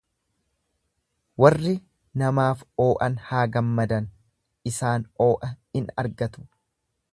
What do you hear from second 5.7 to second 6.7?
in argatu.